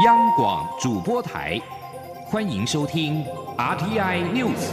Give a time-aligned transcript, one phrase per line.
[0.00, 1.60] 央广主播台，
[2.24, 3.22] 欢迎收听
[3.58, 4.72] RTI News。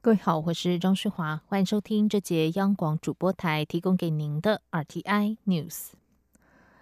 [0.00, 5.90] 各位好，我是张世华，欢迎收听这节央广主播台提供给您的 RTI News。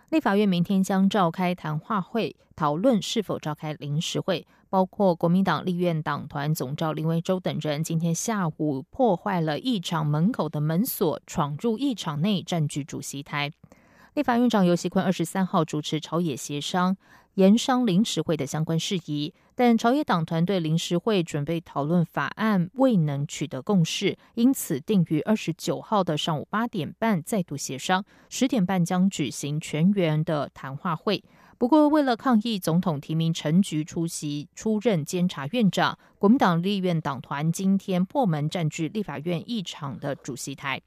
[0.09, 4.47] 立法院明天将召开谈话会，讨论是否召开临时会。
[4.71, 13.51] 包括国民党立院党团总召林维洲等人，今天下午破坏了议场门口的门锁，闯入议场内占据主席台。
[14.15, 16.97] 立法院长游锡坤二十三号主持朝野协商。
[17.35, 31.23] 研商临时会的相关事宜，但朝野党团队临时会准备讨论法案未能取得共识，因此定于二十九号的上午八点半再度协商，十点半将举行全员的谈话会。
[31.59, 40.81] 不过，为了抗议总统提名陈菊出席出任监察院长，国民党立院党团今天破门占据立法院议场的主席台。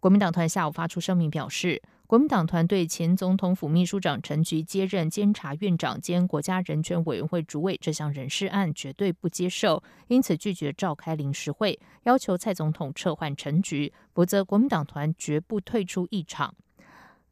[0.00, 1.82] 国民党团下午发出声明表示。
[2.06, 16.54] 国民党团队前总统府秘书长陈菊接任监察院长兼国家人权委员会主委这项人事案绝对不接受，因此拒绝召开临时会，要求蔡总统撤换陈菊，否则国民党团绝不退出议场。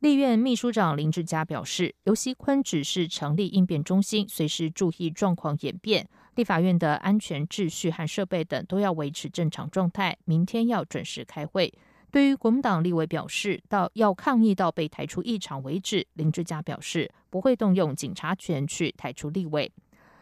[0.03, 11.72] 立院秘书长林志嘉表示，刘锡坤指示成立应变中心，随时注意状况演变，立法院的安全秩序和设备等都要维持正常状态，明天要准时开会。
[12.11, 19.70] 对于国民党立委表示，到要抗议到被抬出议场为止，林志嘉表示不会动用警察权去抬出立委。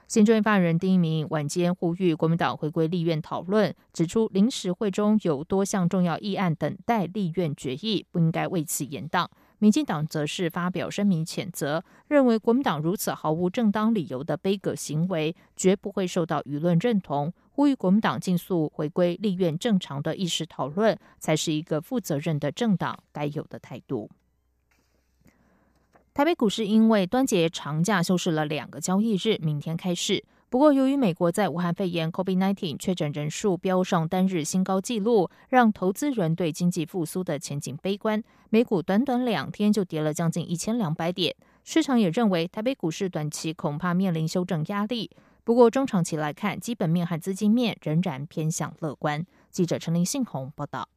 [0.09, 9.27] 行政院发言人丁一鸣晚间呼吁国民党回归立院讨论，指出临时会中有多项重要议案等待立院决议，不应该为此延宕。
[9.61, 17.33] 民进党则是发表声明谴责，认为国民党如此毫无正当理由的悲歌行为，绝不会受到舆论认同。
[17.53, 24.11] 呼吁国民党尽速回归立院正常的议事讨论，才是一个负责任的政党该有的态度。
[26.15, 30.25] 台北股市因为端节长假休市了两个交易日，明天开市。
[30.51, 41.37] 不过，由于美国在武汉肺炎 （COVID-19） 确诊人数飙上单日新高纪录，让投资人对经济复苏的前景悲观，美股短短两天就跌了将近一千两百点。
[41.63, 45.09] 市场也认为，台北股市短期恐怕面临修正压力。
[45.45, 49.25] 不过，中长期来看，基本面和资金面仍然偏向乐观。
[49.53, 50.89] 记者陈林信宏报道。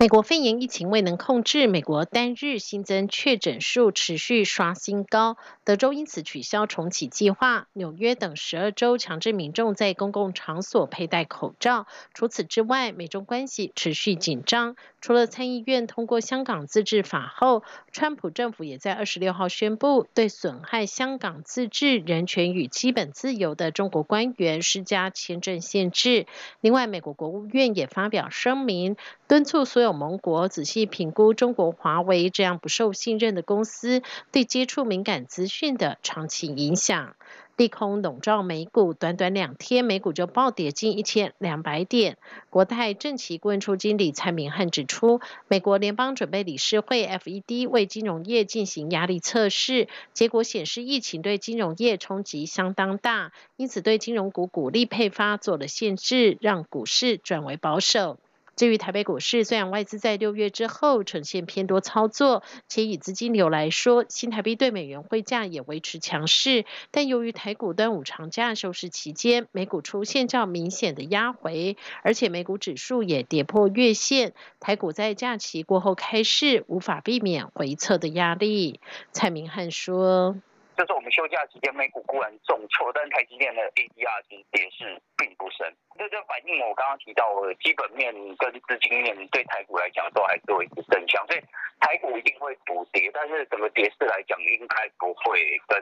[0.00, 11.86] 美国肺炎疫情未能控制，美国单日新增确诊数持续刷新高，德州因此取消重启计划，纽约等十二州强制民众在公共场所佩戴口罩。
[12.14, 14.74] 除此之外，美中关系持续紧张。
[15.02, 17.62] 除了参议院通过香港自治法后，
[17.92, 26.26] 川普政府也在二十六号宣布，对损害香港自治、人权与基本自由的中国官员施加签证限制。
[26.62, 28.96] 另外，美国国务院也发表声明，
[29.26, 34.02] 敦促所有盟国仔细评估中国华为这样不受信任的公司
[34.32, 37.14] 对接触敏感资讯的长期影响。
[37.56, 42.16] 利空笼罩美股，短短两天，美股就暴跌近一千两百点。
[42.48, 58.18] 国泰正奇顾问处经理蔡明汉指出，美国联邦准备理事会 （FED） 为金融业进行压力测试，结果显示疫情对金融业冲击相当大，因此对金融股股利配发做了限制，让股市转为保守。
[58.60, 78.80] 至于台北股市，虽然外资在六月之后呈现偏多操作，且以资金流来说，新台币对美元汇价也维持强势，但由于台股端午长假收市期间，美股出现较明显的压回，而且美股指数也跌破月线，台股在假期过后开市，无法避免回撤的压力。
[79.10, 80.36] 蔡明汉说。
[80.80, 85.70] 就是我们休假期间，美股固然重挫，但台积电的 ADR 其跌势并不深。
[85.98, 91.40] 这就反映我刚刚提到的基本面跟资金面对台股来讲都还是维持正向，所以
[91.80, 95.78] 台股一定会补跌，但是整个跌势来讲应该不会跟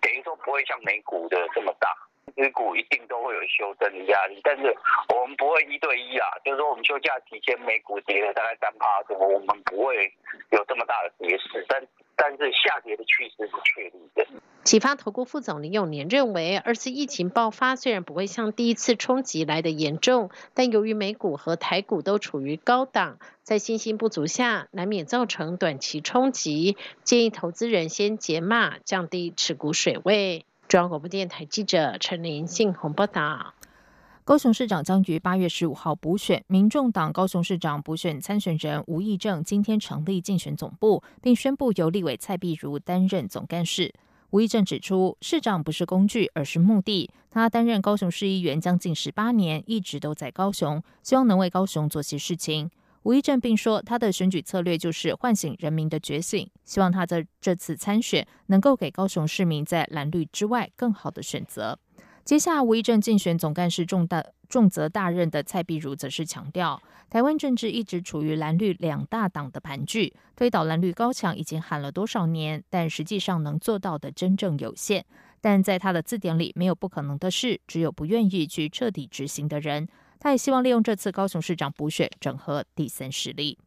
[0.00, 1.94] 等于说不会像美股的这么大。
[2.34, 4.74] 美股一定都会有修正的压力，但是
[5.14, 10.12] 我们不会一对一啊，就是说我们休假期间美股跌了大概三趴什么，我们不会
[10.50, 11.86] 有这么大的跌势，但。
[12.16, 14.26] 但是下跌的趋势是确立的。
[14.64, 26.78] 启发投顾副总林永年认为，二次疫情爆发虽然不会像第一次冲击来的严重，但由于美股和台股都处于高档，在信心不足下，难免造成短期冲击。
[27.02, 30.46] 建议投资人先解码，降低持股水位。
[30.66, 33.52] 中央广播电台记者陈林信鸿报道。
[34.26, 43.92] 高雄市长将于八月十五号补选，民众党高雄市长补选参选人吴义正今天成立竞选总部，并宣布由立委蔡碧如担任总干事。
[44.30, 47.10] 吴益政指出，市长不是工具，而是目的。
[47.30, 52.70] 他担任高雄市议员将近十八年，一直都在高雄，希望能为高雄做些事情。
[53.02, 61.78] 吴益政并说，他的选举策略就是唤醒人民的觉醒，希望他的这次参选能够给高雄市民在蓝绿之外更好的选择。
[62.24, 66.80] 接下吴益政竞选总干事重大重责大任的蔡碧如则是强调，
[67.10, 75.04] 台湾政治一直处于蓝绿两大党的盘踞，推倒蓝绿高墙已经喊了多少年，但实际上能做到的真正有限。
[75.42, 79.86] 但在他的字典里，没有不可能的事，只有不愿意去彻底执行的人。
[80.18, 83.58] 他也希望利用这次高雄市长补选，整合第三势力。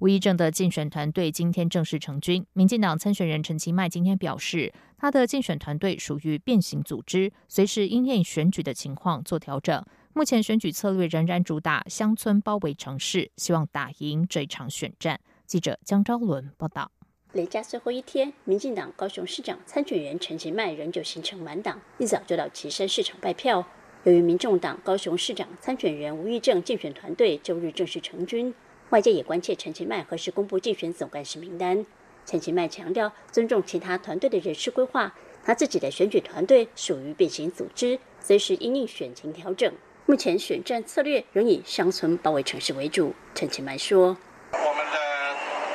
[0.00, 2.46] 吴益政的竞选团队今天正式成军。
[2.54, 9.84] 民进党参选人陈其迈今天表示，他的竞选团队属于变形组织，随时应验选举的情况做调整。
[10.14, 15.20] 目前选举策略仍然主打乡村包围城市，希望打赢这场选战。
[15.44, 16.90] 记者江昭伦报道。
[17.34, 23.66] 连假最后一天，民进党高雄市长参选人陈其迈仍旧行程满档，一早就到旗山市场拜票。
[24.04, 28.54] 由于民众党高雄市长参选人吴益政竞选团队周日正式成军。
[28.90, 31.86] 外界也关切陈其迈何时公布竞选总干事名单。
[32.26, 35.14] 陈其迈强调尊重其他团队的人事规划，
[35.44, 39.72] 他自己的选举团队属于变形组织，随时因应选情调整。
[40.06, 43.14] 目前选战策略仍以乡村包围城市为主。
[43.32, 44.16] 陈其迈说
[44.50, 44.98] ：“我们的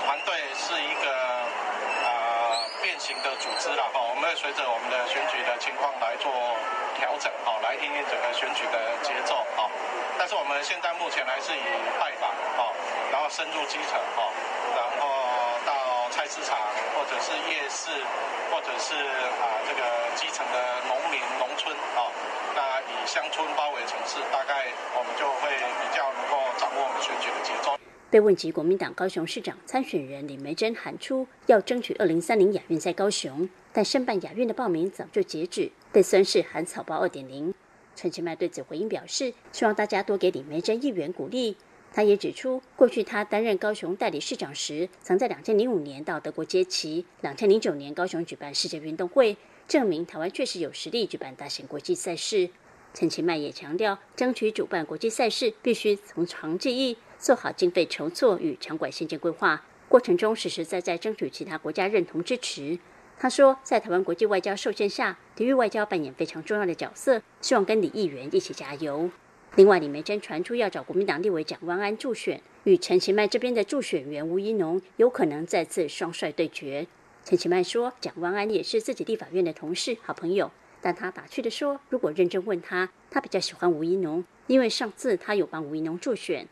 [0.03, 1.07] 团队是一个
[2.03, 2.11] 呃
[2.83, 6.29] 变形的组织了哈，我们会随着我们的选举的情况来做
[6.99, 8.75] 调整，好来应应整个选举的
[9.07, 9.71] 节奏好。
[10.19, 11.63] 但是我们现在目前还是以
[11.99, 12.29] 拜访
[12.59, 12.75] 哈。”
[13.11, 14.31] 然后深入基层哈，
[14.71, 16.57] 然后到菜市场
[16.95, 17.91] 或者是夜市，
[18.49, 19.81] 或者是啊这个
[20.15, 22.07] 基层的农民农村啊，
[22.55, 27.77] 那以乡村包围城市，大概我们就会比较能够掌握我们选举的节奏。
[28.09, 37.53] 被问及国民党高雄市长参选人李梅珍喊出要争取二零三零亚运在高雄，但申办亚运的报名早就截止，被酸是喊草包二点零。
[37.97, 41.57] 陈其迈对此回应表示，希望大家多给李梅珍议员鼓励。
[41.95, 52.49] 他也指出，过去他担任高雄代理市长时，曾在2005年到德国接旗；2009年高雄举办世界运动会，证明台湾确实有实力举办大型国际赛事。
[52.93, 62.77] 陈其迈也强调，争取主办国际赛事必须从长计议，做好经费筹措与场馆兴建规划，过程中实实在在争取其他国家认同支持。
[63.17, 69.09] 他说，在台湾国际外交受限下，体育外交扮演非常重要的角色，希望跟李议员一起加油。
[69.55, 76.85] 另外，李梅珍传出要找国民党立委蒋万安助选，与陈其迈这边的助选员吴怡农有可能再次双帅对决。
[77.23, 86.45] 陈其迈说，蒋万安也是自己立法院的同事、好朋友，但他打趣的说，如果认真问他，他比较喜欢吴怡农，因为上次他有帮吴怡农助选。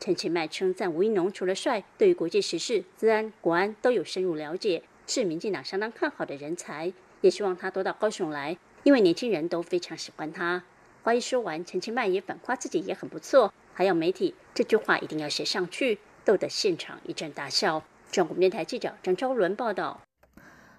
[0.00, 10.64] 陈其迈称赞吴怡农除了帅，对于国际时事、治安、国安都有深入了解，是民进党相当看好的人才，也希望他多到高雄来，因为年轻人都非常喜欢他。
[11.08, 17.82] 话一说完，陈其迈也反夸自己也很不错，还要媒体这句话一定要写上去，逗得现场一阵大笑。
[18.12, 20.02] 中国电台记者张昭伦报道。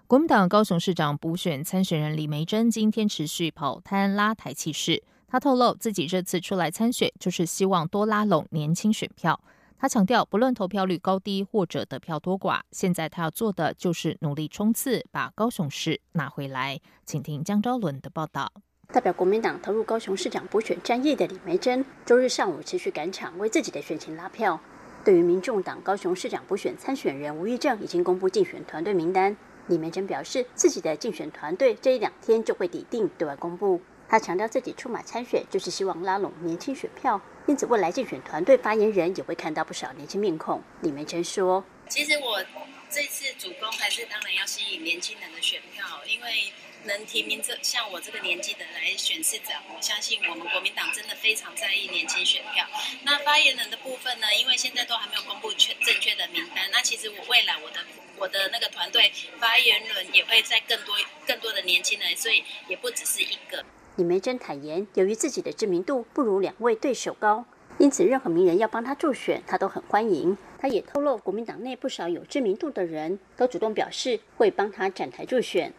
[0.05, 9.41] 国民党高雄市长补选参选人李梅珍今天持续跑摊拉台气势，他透露自己这次出来参选，就是希望多拉拢年轻选票。
[9.79, 16.79] 他强调，不论投票率高低或者得票多寡，现在他要做的就是努力冲刺，把高雄市拿回来。
[17.03, 18.51] 请听江昭伦的报道。
[18.91, 24.59] 代表国民党投入高雄市长补选战役的李梅珍，周日上午持续赶场为自己的选情拉票。
[25.05, 29.37] 对于民众党高雄市长补选参选人吴益政已经公布竞选团队名单，
[29.67, 33.79] 李梅珍表示自己的竞选团队这一两天就会拟定对外公布。
[34.07, 40.59] 他强调自己出马参选就是希望拉拢年轻选票，因此未来竞选团队发言人也会看到不少年轻面孔。
[40.81, 42.43] 李梅珍说：“其实我
[42.89, 46.53] 这次主攻还是当然要吸引年轻人的选票，因为。”
[46.85, 52.65] 能提名这像我这个年纪的来选市长，我相信我们国民党真的非常在意年轻选票。
[53.03, 54.27] 那发言人的部分呢？
[54.39, 57.85] 因为现在都还没有公布确正确的名单，那其实我未来我的
[58.17, 60.95] 我的那个团队发言人也会在更多
[61.27, 63.65] 更多的年轻人，所以也不只是一个。
[63.97, 67.43] 李梅珍坦言，由于自己的知名度不如两位对手高，
[67.77, 70.37] 因此任何名人要帮他助选，他都很欢迎。
[70.61, 75.71] 他也透露，国民党内不少有知名度的人都主动表示会帮他展台助选。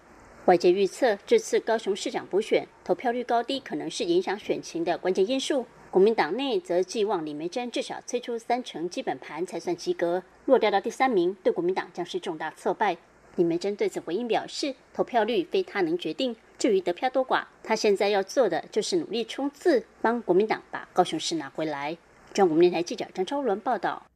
[0.46, 5.66] 外界预测，这次高雄市长补选投票率高低可能是影响选情的关键因素。
[5.90, 12.96] 国民党内则寄望李梅珍至少催出三成基本盘才算及格，落掉到第三名，对国民党将是重大挫败。
[13.36, 21.98] 李梅珍对此回应表示，投票率非他能决定，至于得票多寡，他现在要做的就是努力冲刺，帮国民党把高雄市拿回来。
[22.32, 24.09] 中国电台记者张超伦报道。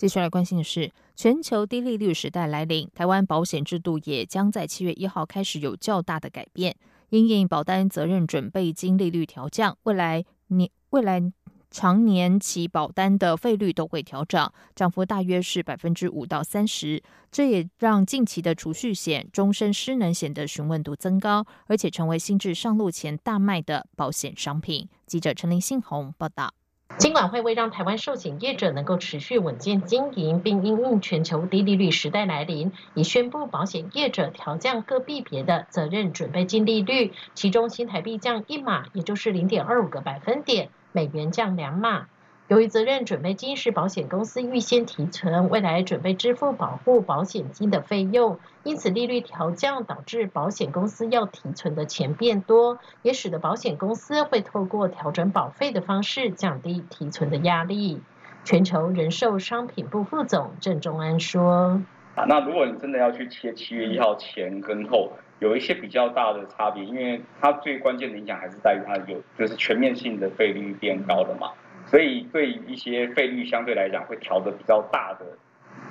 [0.00, 0.90] 接下来关心的是。
[1.14, 6.74] 全球低利率时代来临，台湾保险制度也将在七月一号开始有较大的改变。
[7.10, 11.22] 因应保单责任准备金利率调降，未来年未来
[11.70, 17.02] 长年期保单的费率都会调整，涨幅大约是百分之五到三十。
[17.30, 24.88] 这也让近期的储蓄险、终身失能险的询问度增高，而且成为新制上路前大卖的保险商品。
[25.04, 26.54] 记者陈林信宏报道。
[26.98, 42.06] 金管会为让台湾寿险业者能够持续稳健经营，并因应全球低利率时代来临，已宣布保险业者调降各币别的责任准备金利率，其中新台币降一码，也就是零点二五个百分点，美元降两码。
[42.50, 58.02] 由于责任准备金是保险公司预先提存，未来准备支付保护保险金的费用，因此利率调降导致保险公司要提存的钱变多，也使得保险公司会透过调整保费的方式降低提存的压力。
[58.42, 61.80] 全球人寿商品部副总郑中安说
[62.16, 71.50] ：“啊那如果你真的要去切七月一号前跟后，有一些比较大的差别，因为它最关键的影响还是在于它有就是全面性的费率变高了嘛。”
[71.86, 75.26] 所以对一些费率相对来讲会调的比较大的，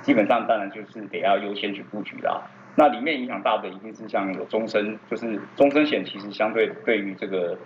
[0.02, 2.42] 基本上当然就是得要优先去布局啦。
[2.76, 7.58] 那里面影响大的一定是像有终身，就是终身险，其实相对对于这个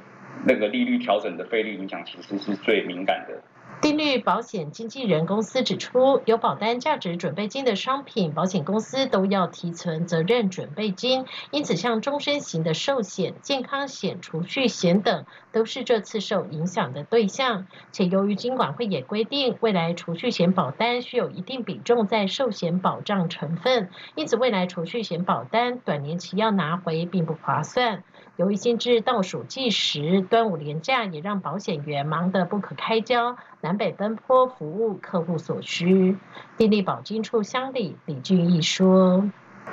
[0.44, 3.40] 那个利率调整的费率影响，其实是最敏感的。
[3.84, 11.26] 定律保险经纪人公司指出，有保单价值准备金的商品，保险公司都要提存责任准备金。
[11.50, 17.66] 因此，像终身型的寿险、健康险、储蓄险等，都是这次受影响的对象。
[17.92, 28.02] 且由于金管会也规定，未来储蓄险保单需有一定比重在寿险保障成分，因此未来储蓄险保单短年期要拿回并不划算。
[28.36, 36.18] 由于今日倒数计时，端午连假也让保险员忙得不可开交，南北奔波服务客户所需。
[36.56, 39.24] 电力保金处乡里李俊义说：“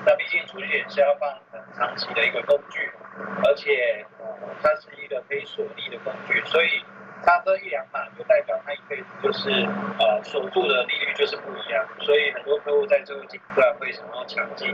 [0.06, 2.88] 那毕竟储蓄险是要放很长期的一个工具，
[3.44, 4.06] 而且
[4.62, 6.68] 它是一个可以锁利的工具，所以
[7.24, 9.50] 它这一两码就代表它一辈子就是
[9.98, 14.72] 呃锁住的利率就是不一样，所以很多客户在这个阶段会想要抢进。”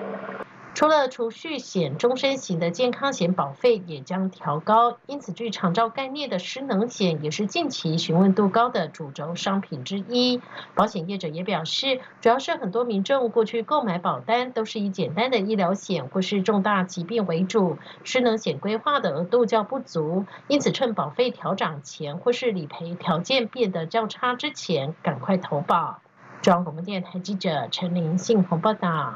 [0.77, 10.39] 除了储蓄险、终身型的健康险保费也将调高，因此具长照概念的失能险也是近期询问度高的主轴商品之一。
[10.75, 26.01] 保险业者也表示，主要是很多民众过去购买保单都是以简单的医疗险或是重大疾病为主，失能险规划的额度较不足，因此趁保费调涨前或是理赔条件变得较差之前，赶快投保。
[26.43, 29.15] 中央广播电台记者陈玲信鸿报道。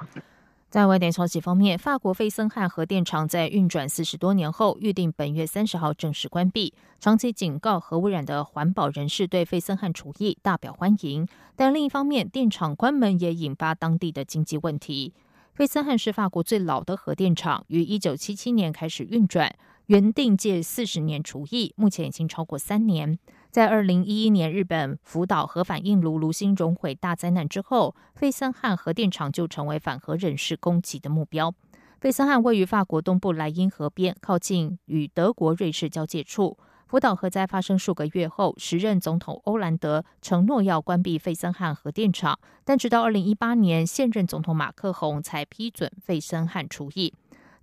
[0.71, 6.73] 在外电消息方面，法国费森汉核电厂在运转四十多年后，预定本月三十号正式关闭。
[6.97, 15.13] 长期警告核污染的环保人士对费森汉厨艺大表欢迎，但另一方面，电厂关门也引发当地的经济问题。
[15.53, 19.53] 费森汉是法国最老的核电厂，于一九七七年开始运转，
[19.87, 23.19] 原定借四十年除役，目前已经超过三年。
[23.51, 31.53] 在二零一一年日本福岛核反应炉炉心熔毁大灾难之后，费森汉核电厂就成为反核人士攻击的目标。
[31.99, 36.57] 费森汉位于法国东部莱茵河边，靠近与德国、瑞士交界处。
[36.87, 47.13] 福岛核灾发生数个月后，时任总统欧兰德承诺要关闭费森汉核电厂，但直到二零一八年，现任总统马克宏才批准费森汉除役。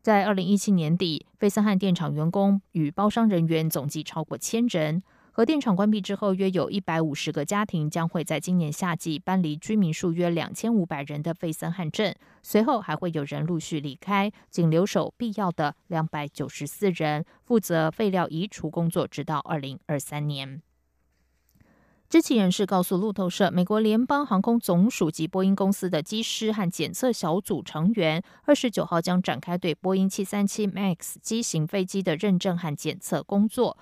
[0.03, 5.03] 在二零一七年底，费森汉电厂员工与包商人员总计超过千人。
[5.39, 12.13] 核电厂关闭之后，约有一百五十个家庭将会在今年夏季搬离居民数约两千五百人的费森汉镇。
[12.43, 20.61] 随后还会有人陆续离开，仅留守必要的两百九十四人，负责废料移除工作，直到二零二三年。
[22.09, 33.79] 知情人士告诉路透社，美国联邦航空总署及波音公司的机师和检测小组成员，二十九号将展开对波音七三七 MAX 机型飞机的认证和检测工作。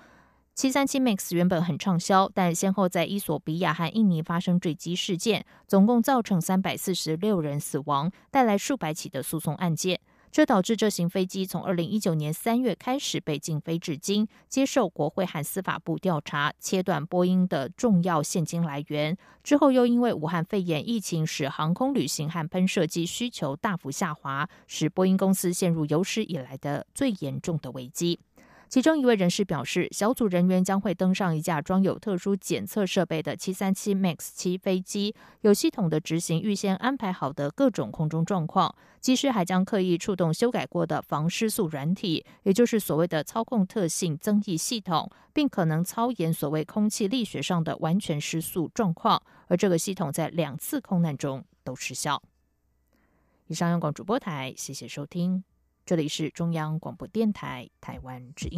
[0.57, 9.99] 七三七 MAX 原本很畅销，但先后在伊索比亚和印尼发生坠机事件，总共造成三百四十六人死亡，带来数百起的诉讼案件。
[10.31, 19.15] 这导致这型飞机从二零一九年三月开始被禁飞至今，接受国会和司法部调查，切断波音的重要现金来源。
[19.43, 28.19] 之后又因为武汉肺炎疫情，使航空旅行和喷射机需求大幅下滑，使波音公司陷入有史以来的最严重的危机。
[28.69, 38.75] 其中一位人士表示，小组人员将会登上一架装有特殊检测设备的737 MAX 七飞机，有系统的执行预先安排好的各种空中状况。
[38.99, 49.21] 机师还将刻意触动修改过的防失速软体，也就是所谓的操控特性增益系统，并可能操演所谓空气力学上的完全失速状况。
[49.47, 52.21] 而这个系统在两次空难中都失效。
[53.47, 55.41] 以上央广主播台，谢谢收听，
[55.85, 58.55] 这里是中央广播电台台湾之音。